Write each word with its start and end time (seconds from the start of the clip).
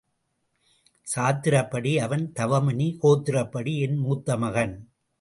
சாத்திரப்படி 1.15 1.97
அவன் 1.97 2.31
தவமுனி, 2.39 2.97
கோத்திரப்படி 3.01 3.79
என் 3.79 3.97
மூத்த 3.97 4.37
மகன். 4.37 4.89